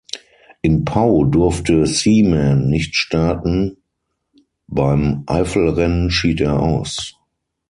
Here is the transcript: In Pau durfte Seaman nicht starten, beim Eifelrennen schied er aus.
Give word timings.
In 0.63 0.83
Pau 0.83 1.25
durfte 1.25 1.85
Seaman 1.85 2.69
nicht 2.69 2.95
starten, 2.95 3.77
beim 4.65 5.21
Eifelrennen 5.27 6.09
schied 6.09 6.41
er 6.41 6.59
aus. 6.59 7.13